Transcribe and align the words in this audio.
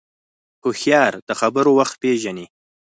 هوښیار 0.63 1.13
د 1.27 1.29
خبرو 1.39 1.71
وخت 1.79 1.95
پېژني 2.01 2.45